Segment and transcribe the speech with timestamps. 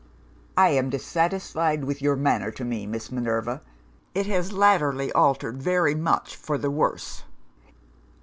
[0.57, 3.61] "'I am dissatisfied with your manner to me, Miss Minerva.
[4.15, 7.21] It has latterly altered very much for the worse.